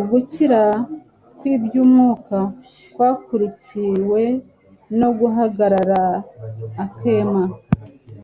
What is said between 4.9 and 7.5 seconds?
no guhagarara akema.